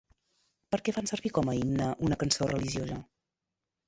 Per 0.69 0.77
què 0.85 0.93
fan 0.95 1.09
servir 1.11 1.31
com 1.37 1.51
a 1.53 1.53
himne 1.57 1.89
una 2.07 2.17
cançó 2.23 2.47
religiosa? 2.53 2.99